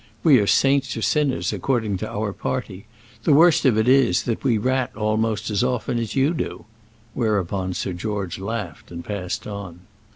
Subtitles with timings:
[0.23, 2.87] We are saints or sinners according to our party.
[3.23, 6.65] The worst of it is, that we rat almost as often as you do."
[7.13, 9.81] Whereupon Sir George laughed and passed on.